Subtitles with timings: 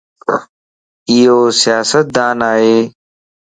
[1.11, 2.75] ايو سياستدان ائي